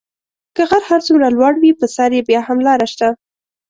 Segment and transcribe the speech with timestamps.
[0.55, 3.07] که غر هر څومره لوړ وي په سر یې بیا هم لاره شته.